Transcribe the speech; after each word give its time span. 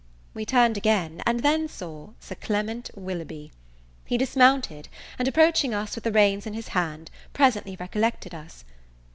We 0.33 0.47
turned 0.47 0.77
again, 0.77 1.21
and 1.27 1.41
then 1.41 1.67
saw 1.67 2.13
Sir 2.19 2.33
Clement 2.33 2.89
Willoughby. 2.95 3.51
He 4.03 4.17
dismounted; 4.17 4.89
and 5.19 5.27
approaching 5.27 5.75
us 5.75 5.93
with 5.93 6.05
the 6.05 6.11
reins 6.11 6.47
in 6.47 6.55
his 6.55 6.69
hand, 6.69 7.11
presently 7.33 7.75
recollected 7.79 8.33
us. 8.33 8.65